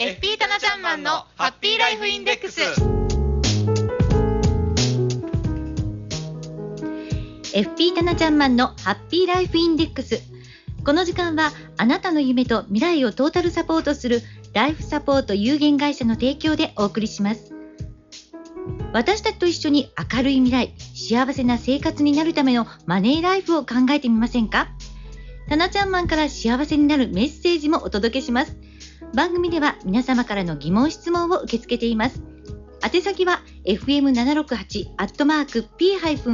[0.00, 2.62] FP タナちゃんマンのハッピーライフインデックス。
[7.54, 10.22] FP タナちゃんマンのハッピーライフインデックス。
[10.86, 14.22] この時間はあなたの夢と未来をトータルサポートする
[14.54, 17.52] ライフサポート有限会社の提供でお送りします。
[18.94, 24.68] 私たちと一緒に明るい未来幸せな生活になるためのマネーライフを考えてみませんか？
[25.50, 28.56] タナちゃんマンから幸せになるメッセージもお届けします。
[29.14, 32.22] 番組では皆様からの疑問質問を受け付けています
[32.82, 36.30] 宛先は fm768 アットマーク p-wave.ne.jp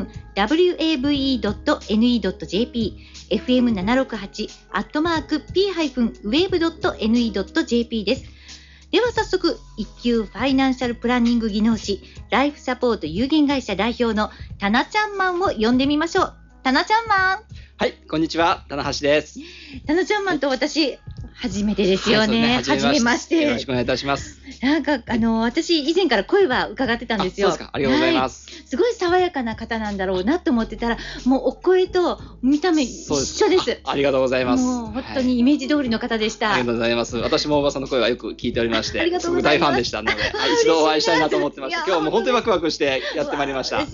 [3.30, 6.24] fm768 アットマーク p-wave.ne.jp
[8.04, 8.24] です。
[8.92, 16.34] では早速、一級ファイナンシャルプランニング技能士、ライフサポート有限会社代表のタナちゃんマンを呼んでみましょう。
[16.62, 17.40] タナちゃんマン。
[17.78, 19.40] はい、こんにちは、棚橋です。
[19.86, 20.98] タナちゃんマンと私、
[21.38, 22.62] 初めてですよはいね。
[22.66, 23.42] めまして。
[23.42, 24.40] よろしくお願いいたします。
[24.62, 27.52] なんか、あの、私、以前から声は伺ってたんですよ。
[27.52, 27.68] すか。
[27.72, 28.46] ありがとうございはます。
[28.66, 33.80] すごい爽やかな方なんだろうなと思ってたら、もうお声と見た目一そう緒です。
[33.84, 34.64] あありがとうございます。
[34.64, 36.54] もう本当はいにイメージ通りの方でした。
[36.54, 37.16] ありがとうございます。
[37.18, 41.80] 私もおばさんの声はよく聞いておりまして、ありがごくうございます大ファンでしたので、はい一度お会いしたいなと思ってました。
[41.80, 43.76] いや今日も本当にワクワクしてやってまいりました。
[43.76, 43.88] はいい。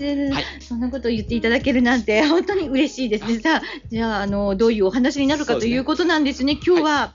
[0.61, 3.39] そんなことを言っていただけるなんて、本当に嬉しいですね。
[3.41, 6.57] さあ、じゃあ、あの、どういうお話になるかということなんですね。
[6.65, 7.13] 今日は。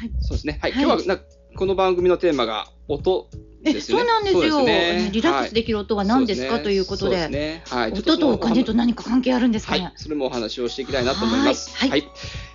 [0.00, 0.58] はいそうですね。
[0.62, 0.72] はい。
[0.72, 1.20] はい今日はな
[1.56, 3.28] この番組のテーマが音
[3.62, 3.78] ね。
[3.80, 7.24] そうなんですよねリラックスできる音は何ですか、はいということで。
[7.24, 7.62] すね。
[7.66, 7.92] はい。
[7.92, 9.84] 音とお金と何か関係あるんですかね？
[9.84, 11.76] はい、それもお話をしていきたいなと思います。
[11.76, 12.08] はいはい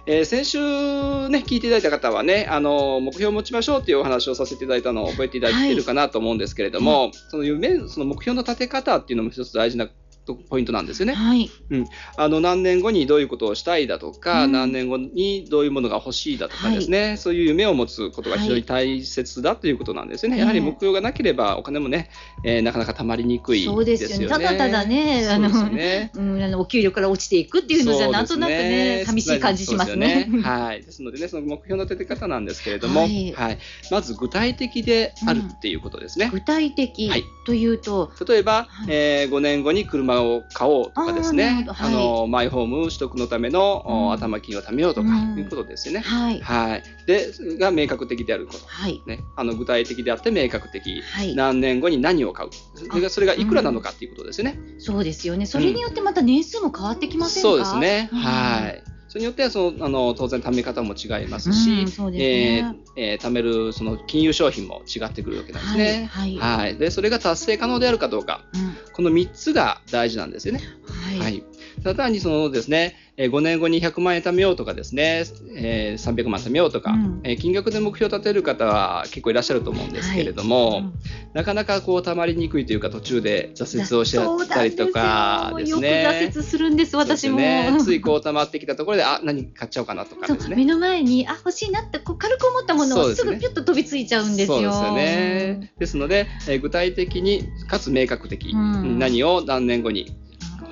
[0.08, 0.60] えー先週
[1.30, 9.94] ね、聞いていただいた方はね、あの、目標を持ちましょうというお話をさせていただいたのを覚えていただいているかなと思うんですけれども、その夢、その目標の立て方っていうのも一つ大事なと
[10.34, 11.14] ポイントなんですよね。
[11.14, 11.50] はい。
[12.18, 20.38] あの、何年後にどういうことをしたいだとか、うん何年後にどういうものが欲しいだとかですね、そういう夢を持つことが非常に大切だということなんですよね。
[20.38, 22.10] はいやはり目標がなければお金もね、
[22.44, 24.28] えーなかなか貯まりにくいそうですよね。
[24.28, 25.70] ただただね、あの、そう
[26.22, 30.28] ん、あのお給料から落ちていくっていうのじゃ、なんとなくね、寂しい感じしますね。
[30.30, 30.82] そうですよ はい。
[30.84, 33.58] ですのでね、その目標の立て方なんですけれども、ははいい。
[33.92, 36.30] まず具体的であるっていうことですね。
[36.32, 46.00] 具体的はいというと、例えば、はいえー5年後に車を買おうとかですねはいあのマイホーム取得のための、頭金を貯めようとかうんいうことですよね。
[46.02, 46.40] はい。
[46.40, 46.84] はい。
[47.06, 48.60] で、が明確的であること。
[48.66, 49.02] はい。
[49.06, 51.36] ね、あの具体的であって明確的、はい。
[51.36, 54.60] 何年後に何を買うそれがそれがいくらなのかっていうことですよね。
[54.80, 55.46] そうですよね。
[55.46, 57.50] それによってまた年数も変わってきませんか？
[57.50, 58.84] そうですね、うんはい
[59.16, 66.06] それによってはそのあの当然貯め方も違いますし、うんそうですえねーえー貯めるその金融商品も違ってくるわけなんですね。
[66.12, 66.36] はい。
[66.36, 66.58] はい。
[66.58, 70.60] はい、でそれが達成可能であるかどうかうんこの3つが大事なんですよね。
[70.86, 71.20] はい。
[71.20, 71.44] はい、
[71.82, 75.24] ただ単にそのですね、えー5年後に100万円貯めようとかですね、
[75.56, 80.94] えー300万貯めようとか、うんえー金額で目標を立てる方は結構いらっしゃると思うんですけれども、うん
[81.36, 86.04] なかなかこう貯まりにくいというか途中で挫折をしちゃったりとかですね。
[86.04, 87.36] よよく挫折するんです、私も。
[87.38, 90.56] ね、ついこう溜まってきたところで、あ、何買っちゃおうかなとかですね。
[90.56, 94.56] 目の前に、あ、欲しいなってこう軽く思ったものをすぐピュッと飛びついちゃうんですよ。
[94.56, 95.74] そうですよね。
[95.78, 100.16] ですので、えー具体的にかつ明確的、うん何を何年後に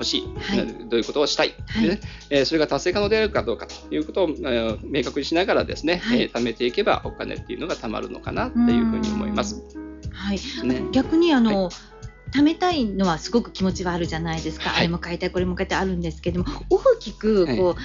[0.04, 0.68] 欲しい、はい。
[0.90, 2.00] どういうことをしたい、はい。
[2.30, 6.22] えーそれが達成可能であるかどうかということを、えー明確にしながらですね、はい。
[6.22, 9.64] えー貯めていけばお金っていうのが貯まるのかなっていうふうに思います。
[10.12, 10.40] はい。
[10.68, 10.84] ね。
[10.92, 11.70] 逆にあの、
[12.34, 14.80] 貯めたいのはすごく気持ちはあるじゃないですか、はい。
[14.80, 17.82] あれも買いたいこれも買いたいあるんですけども大きくこう、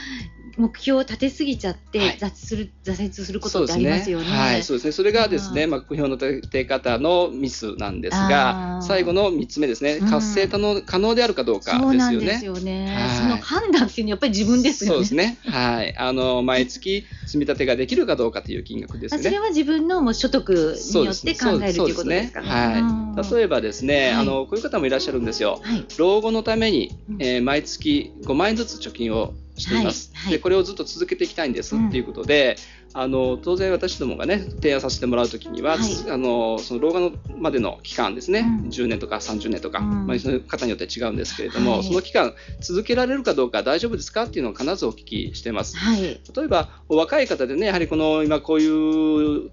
[0.58, 4.24] 目標を立てすぎちゃって、はい挫折する挫折することってありますよね。
[4.26, 4.92] はい、そうですね。
[4.92, 12.44] それがですね、うん目標の立て方のミスなんですあがー、最後の3つ目ですね、うん達成可能可能であるかどうかですよねなんです。
[12.44, 12.94] よね。
[12.94, 14.94] はいその判断っていうのはやっぱり自分ですよね。
[14.94, 15.38] そうですね。
[15.46, 15.96] はい。
[15.96, 19.28] あの、毎月積み立てができるかどうかという金額ですよね。
[19.28, 22.48] あそれは自分のもう所得によって考えるということですかね。
[22.48, 23.34] はい。
[23.36, 25.60] 例えばですね、はいあの、こういう方もいらっしゃるんですよ。
[25.62, 25.84] はい。
[25.98, 30.32] 老後のためにうん、えー毎月5万円ずつ貯金をしています、はいはい。
[30.34, 32.56] でこれをずっと続けていきたいんですうんっていうことで、
[32.94, 36.11] あの当然私どもがね提案させてもらうときには、はい。
[36.11, 38.69] あのその老後のまでの期間ですね、うん。
[38.69, 40.06] 10年とか30年とか、うん。
[40.06, 41.85] まあ、その方によって違うんですけれども、はい。
[41.85, 45.76] その期間続けられるかどうか大丈夫ですかっていうのを必ずお聞きしてます。
[45.76, 46.00] はい。
[46.02, 49.50] 例えばお若い方でねやはりこの今こういう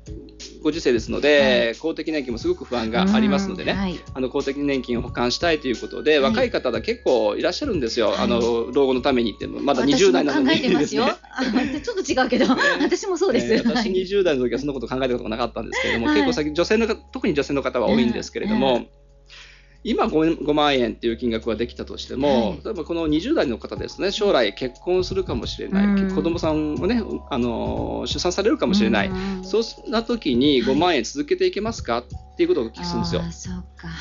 [0.62, 4.00] ご時世ですので、公的年金もすごく不安がありますのでね、うんはい。
[4.14, 6.32] あの公的年金を保管したいということで、はい。
[6.32, 8.18] 若い方が結構いらっしゃるんですよ、はい。
[8.20, 10.48] あの老後のためにって、まだ20代なのに。
[10.48, 11.06] 考えてますよ。
[11.84, 12.46] ちょっと違うけど、
[12.82, 13.54] 私もそうです。
[13.54, 13.92] えー私はい。
[13.92, 16.16] 20代の時はそんなこと考えたことがなかったんですけれども、はい。
[16.16, 18.90] 結構先女性の方特に女性の方は多いんですけれども、はい
[19.88, 22.62] 今 5, 5万円っていう金額ができたとしても、はい。
[22.66, 26.16] 例えばこの20代の方ですね将来結婚するかもしれない、うん。
[26.16, 30.76] 子供さんをねあの出産されるかもしれない、うんそうした時にはい。
[30.76, 32.00] 5万円続けていけますか？
[32.00, 33.22] っていうことをお聞きするんですよ。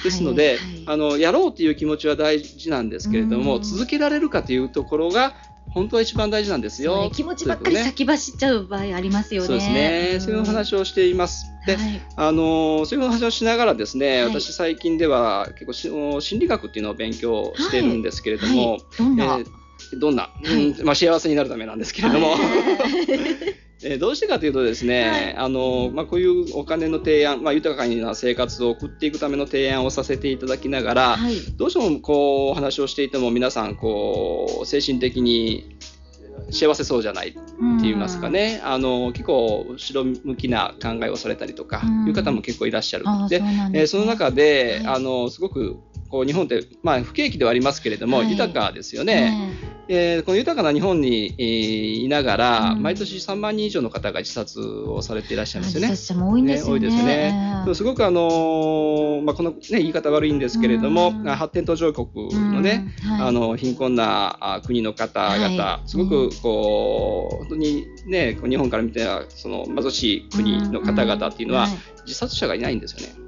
[0.03, 0.59] ですので、はい。
[0.87, 3.63] あのやろうっていう気持ちは大事なんですけれども、うん。
[3.63, 5.35] 続けられるかというところが
[5.75, 7.03] 本当は一番大事なんですよ。
[7.03, 7.11] ね。
[7.13, 9.47] 気持ちばっかり先走っちゃう場合ありますよね。
[9.49, 11.47] そうですね、そういうお話をしています。
[11.67, 12.01] で、はい。
[12.17, 14.35] あのそういうお話をしながらですね、はい。
[14.41, 18.81] 私最近では結構心理学っていうのを勉強してるんですけれども、はい。
[18.99, 19.47] どんな、えー
[19.99, 20.55] どんな、い。
[20.79, 22.39] うんまあ、幸せになるためなんですけれども、はい
[23.85, 31.37] えーどうしてかというとですね、あのまあ、こういうお金の提案、まあ、豊かな生活を送っていくための提案をさせていただきながら、はい。
[31.57, 35.77] どうしてもこうお話をしていても皆さんこう精神的に
[36.51, 37.41] 幸せそうじゃないって
[37.83, 42.09] 言いますかね、あの結構後ろ向きな考えをされたりとかうん。
[42.09, 43.05] いう方も結構いらっしゃる。
[43.29, 44.97] でそえーその中で、はい。
[44.97, 45.77] あのすごく
[46.15, 48.31] こう日本って、まあ、不景気ではありますけれども、はい。
[48.31, 49.37] 豊かですよね。
[49.89, 52.83] えーこの豊かな日本に、えーいながら、うん。
[52.85, 55.89] 毎年3万人以上の方が自殺をされていらっしゃいますよね。
[55.89, 56.73] 自殺者も多いんですよね。
[56.73, 57.65] 多いですね。
[57.67, 61.29] ええすごくあのーまあ、この、ね、言い方悪いんですけれども、うん。
[61.29, 62.07] あ発展途上国
[62.53, 63.11] のね、うん。
[63.11, 63.29] はい。
[63.29, 65.89] あの貧困なあ国の方々、はい。
[65.89, 71.71] すごくこう、本当にね、こう日本から見てはその貧しい国の方々っていうのは、ん。
[71.71, 71.77] ん
[72.07, 73.25] 自殺者がいないんですよね。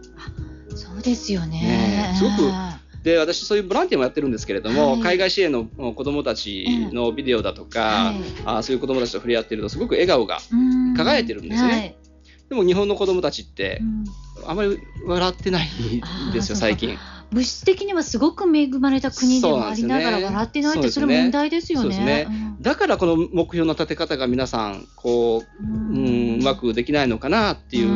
[0.77, 1.61] そうですよね。
[1.61, 2.53] ねえすごく
[3.07, 5.01] で私そういうボランティアもやってるんですけれども、はい。
[5.01, 8.17] 海外支援の子どもたちのビデオだとか、はい。
[8.45, 10.95] あそういう子どもたちと触れ合ってるとすごく笑顔がうん。
[10.97, 11.73] 輝いてるんですよね。
[11.73, 11.97] はい。
[12.49, 14.51] でも日本の子どもたちってうん。
[14.51, 14.77] あまり
[15.07, 15.69] 笑ってない
[16.31, 16.99] んですよ最近。
[17.31, 22.27] 物質的にはすごく恵まれた国でもありながら笑ってないってそれ問題ですよね。
[22.61, 26.39] だからこの目標の立て方が皆さんこううん。
[26.41, 27.89] うまくできないのかなっていう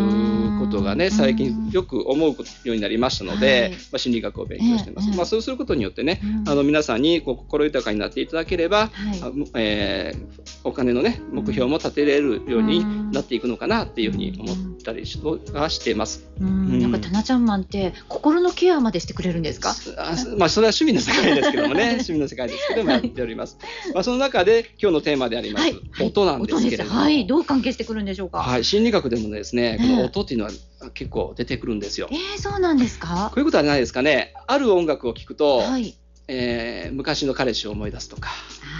[0.70, 0.98] ことがうん。
[0.98, 2.36] ね最近よく思うよ
[2.66, 3.70] うになりましたので、はい。
[3.70, 6.48] まあ、心理学を勉強してます、ええまあ、そうすることによってねうん。
[6.48, 9.20] あの皆さんにこう心豊かになっていただければ、はい。
[9.22, 15.18] あえーお金のね目標も立てれるようになっていくのかなっていうふうに思ったりし
[15.54, 16.26] はしてます。
[16.38, 16.46] うん。
[16.46, 16.80] うん。
[16.80, 19.74] なんかタナちゃんマンって心のケアまでしてくれるんですか。
[19.96, 23.56] あまあ、それは趣味の世界ですけどもね、趣味の世界ですけどもやっております。
[23.94, 26.06] まあ、その中で今日のテーマであります、はい。
[26.06, 28.38] 音なんですけれども、音はい、どう関係してくるんでしょうか？
[28.38, 29.88] はい、心理学でもですね、ええ。
[29.88, 30.50] この音っていうのは
[30.94, 32.08] 結構出てくるんですよ。
[32.10, 33.30] えー、そうなんですか？
[33.30, 33.34] こ。
[33.36, 34.34] ういうことはないですかね。
[34.46, 35.94] ある音楽を聴くと、はい。
[36.28, 38.30] えー昔の彼氏を思い出すとか、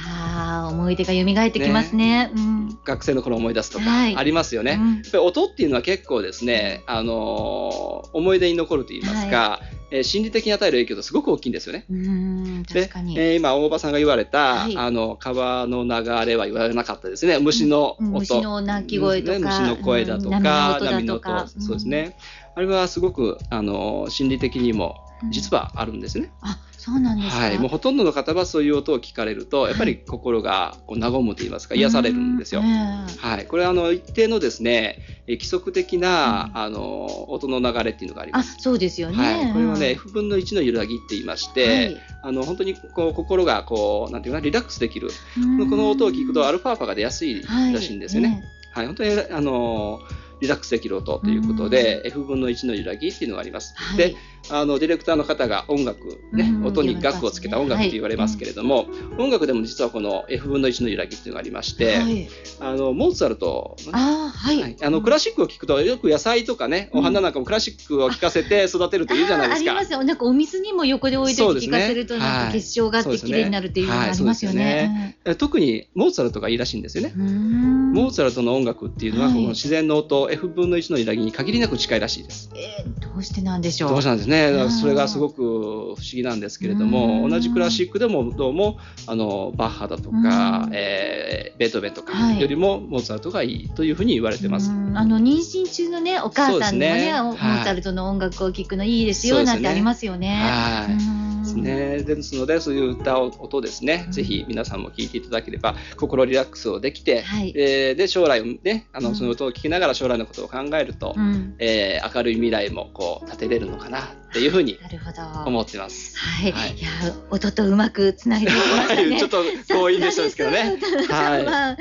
[0.08, 2.30] ああ、思い出が蘇ってきますね。
[2.34, 2.78] うん。
[2.84, 4.78] 学生の頃を思い出すとか、はいありますよね。
[5.14, 9.60] うん音っていうのは結構ですね、あのー思い出に残ると言いますか、
[9.90, 11.84] えー心理的に与える影響ってすごく大きいんですよね。
[11.90, 13.18] うーん、で確かに。
[13.18, 14.76] えー今大場さんが言われた、はい。
[14.76, 15.90] あの川の流
[16.26, 17.38] れは言われなかったですね。
[17.38, 19.38] 虫の音、うん虫の鳴き声とか。
[19.38, 20.40] ね虫の声だとか、
[20.80, 21.42] 波のとか。
[21.42, 22.16] 音そうですね、
[22.54, 27.42] あれはすごくあの心理的にもうん実はあるんですね、あ、そうなんですか。
[27.42, 32.62] はい、もうほとんどの方はそういう音を聞かれるとやっぱり心がこう和むと言いますか癒されるんですよ。
[32.62, 32.64] う。
[32.64, 36.60] ねはい、これはあの一定のですねえ規則的な、うん。
[36.60, 38.56] あの音の流れっていうのがありあ、ます。
[38.60, 39.16] そうですよね。
[39.16, 47.74] はい、これはね、うん F 分の1の揺らぎって言いまして、あの本当にこう心がこうなんていうかなリラックスできる、はいこの音を聞くとアルファ波が出やすいはい。
[47.74, 48.42] らしいんですよね。
[48.72, 50.00] はい、本当にあの
[50.40, 53.74] リラックスできる音ということで、F 分の1の揺らぎっていうのがあります。
[53.76, 53.98] はい。
[53.98, 54.16] で、
[54.48, 58.86] あのディレクターの方が音楽ね、うん音に楽をつけた音楽って言われますけれども、
[59.18, 62.28] 音楽でも実はこの F 分の1の揺らぎっていうのがありまして、はい、
[62.60, 69.70] あのモーツァルトあーはい、はい、あのクラシックを聞くとよく野菜とかね、お花なんかもクラシックを聞かせて育てるというじゃないですか。
[69.72, 70.04] ありますよ。
[70.04, 71.78] なんかお水にも横で置いてそうですね。
[71.78, 72.46] 聞かせるとなんはい。
[72.48, 75.16] か結晶があって綺麗になるっていうのがありますよね。
[75.24, 77.12] え特にモーツァルトがいいらしいんですよね。
[77.16, 79.34] モーツァルトの音楽っていうのは、はい。
[79.36, 82.50] この自然の音 F 分の1の揺らぎに限りなく近いらしいです。
[82.54, 83.90] えーどうしてなんでしょう。
[83.90, 84.50] どうしたんですね。
[84.50, 87.30] だからうんそれがすごく不思議なんですけれども、うん。
[87.30, 90.70] 同じクラシックでもどうもあのバッハだとか、うん。
[90.72, 92.40] えーベートーベンとかはい。
[92.40, 94.70] よりもモーツァルトがいいというふうに言われてます。
[94.70, 94.96] うん。
[94.96, 97.22] あの妊娠中のねお母さんのねね。
[97.22, 100.40] モーツァルトの音楽を聴くのいいですよなんてありますよね。
[100.42, 100.92] はい。
[100.92, 102.14] うんですね。
[102.14, 104.12] ですので、そういう歌を音ですね、うん。
[104.12, 107.52] ぜひ皆さんも聴いていただければ、心リラックスをできて、はい。
[107.56, 109.14] えーで、将来をね、あの、うん。
[109.14, 111.54] その音を聴きながら将来のことを考えると、うん。
[111.58, 115.22] えー明るい未来もこう、立てれるのかなっていうふうになるほど。
[115.44, 116.16] 思ってます。
[116.16, 116.88] はい、はいい、や
[117.30, 119.18] 音とうまくつないでいきましたね。
[119.18, 120.78] ちょっと強引でしたですけどね。
[121.08, 121.44] はい。
[121.44, 121.76] ははい。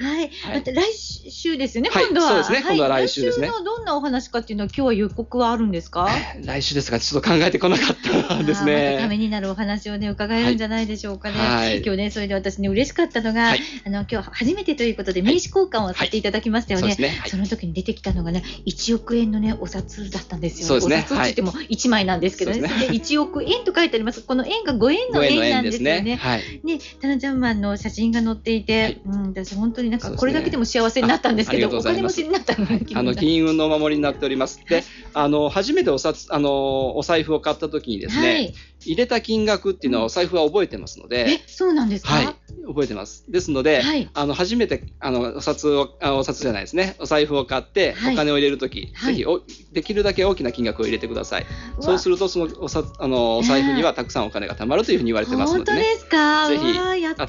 [0.00, 0.82] はいまた来
[1.30, 1.90] 週ですよね。
[1.90, 2.28] はい今度は。
[2.28, 6.08] そうですね今度は来週ですね来週のどんなお話かっていうのは今日は予告はあるんですか？
[6.38, 6.46] い。
[6.46, 9.16] 来週ですが、ちょっと考えてこなかったですあーまたためね。
[9.16, 11.38] になるお話をね伺えるんじゃないでしょうかね。
[11.38, 16.96] はい今日ねそれで私ね嬉しかったのが、はいあの今日初めてということで名刺交換をさせていただきましたよね。
[17.26, 20.68] その時に出てきたのがね1億円のねお札だったんですよ。
[20.68, 22.58] そうですねお札っても1枚なんですけどね。
[22.58, 24.22] そうですねそれで1億円と書いてあります。
[24.22, 26.16] この円が5円の円なん縁ですよね。
[26.16, 26.60] はい。
[26.64, 34.60] ね、タナちゃんマンの写真が載っていて、はいうん、私本当になんかこれだけでも幸せになったんですけど、あありがとうお金持ちになったような気分あのが金運のお守りになっております。
[34.68, 34.82] で、
[35.12, 38.54] あの初めてお札あのお財布を買った時にですね、はい。
[38.86, 42.12] 入れた金額っていうのはお財布は覚えてますのでえ、、そうなんですか？
[42.12, 42.34] はい、
[42.66, 43.24] 覚えてます。
[43.30, 49.40] ですので、はいあの初めてあのお札をあお札じゃないですね、お財布を買って、はいお金を入れるとき、はいぜひお
[49.72, 51.46] できるだけ大きな金額を入れてください。
[51.80, 55.82] そうするとそのお札あのお財布にはたくさんお金が貯まるというふうに言われてますのでね。
[55.82, 56.48] 本当ですか？
[56.48, 56.78] ぜひ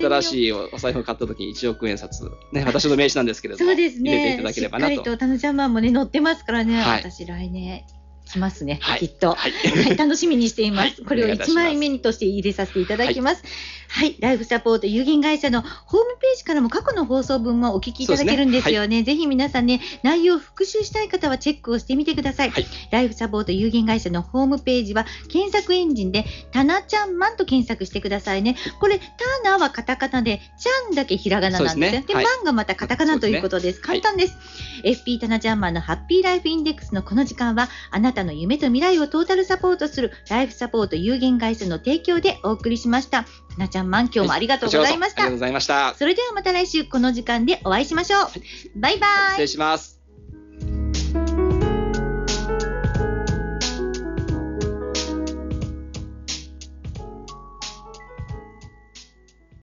[0.04, 4.12] 新しいおお財布を買った時に1億円札、ね、私の名刺なんですけれども、そうですね。
[4.12, 4.94] 入れていただければなと。
[4.94, 7.84] しっかりとタナちゃんマンもね、載ってますからね、はい私来年
[8.25, 9.34] 来ますね、はいきっと。
[9.34, 9.51] はい。
[9.51, 10.86] はい、楽しみにしています。
[10.86, 13.44] はいこれを1お願いいたします枚目にとして入れさせていただきます。
[13.88, 19.03] はい、ライフサポート有限会社のホームページからも過去の放送分もお聞きいただけるんですよね。
[19.03, 22.50] ぜひ皆さんね、内容を復習したい方はチェックをしてみてください。
[22.50, 28.55] はいライフサポート有限会社のホームページは検索エンジンでタナちゃんマンと検索してくださいね。
[28.79, 29.05] これ、タ
[29.44, 33.82] ナはカタカナで、ちゃんだけひらがななんですねはいマンがまたカタカナということです。
[33.82, 34.38] 簡単です。
[34.84, 43.24] FP タナちゃんマンのハッピーライフインデックスのこの時間は、あなたの夢と未来をトータルサポートするライフサポート有限会社の提供でお送りしました。
[43.24, 45.15] タナちゃんマン、今日もありがとうございました。
[45.15, 45.95] こちらこそありがとうございました。
[45.95, 48.79] それではまた来週この時間でお会いしましょう。
[48.79, 49.10] バイバイ。
[49.31, 49.95] 失礼します。